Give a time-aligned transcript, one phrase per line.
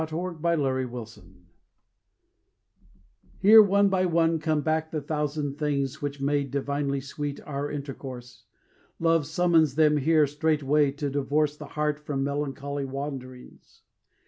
[0.01, 1.19] THE THOUSAND THINGS
[3.37, 8.45] Here one by one come back the thousand things Which made divinely sweet our intercourse;
[8.97, 13.83] Love summons them here straightway to divorce The heart from melancholy wanderings.